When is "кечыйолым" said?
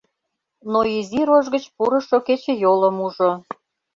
2.27-2.95